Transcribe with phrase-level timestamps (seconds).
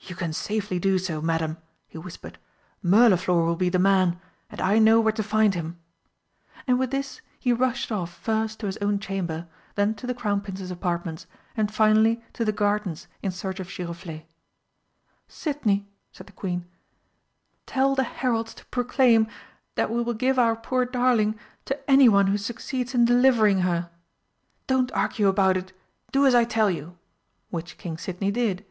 [0.00, 2.36] "You can safely do so, Madam," he whispered.
[2.82, 5.78] "Mirliflor will be the man and I know where to find him."
[6.66, 9.46] And with this he rushed off first to his own chamber,
[9.76, 14.24] then to the Crown Prince's apartments, and finally to the gardens in search of Giroflé.
[15.28, 16.64] "Sidney," said the Queen,
[17.64, 19.28] "tell the heralds to proclaim
[19.76, 23.90] that we will give our poor darling to anyone who succeeds in delivering her....
[24.66, 25.72] Don't argue about it
[26.10, 26.98] do as I tell you!"
[27.50, 28.66] which King Sidney did.